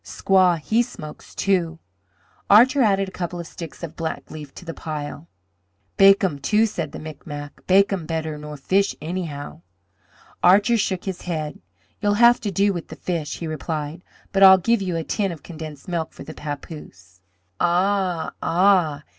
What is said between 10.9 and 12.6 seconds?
his head. "You'll have to